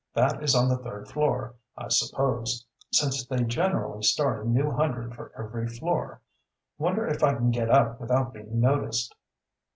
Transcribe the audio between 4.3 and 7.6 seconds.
a new hundred for every floor. Wonder if I can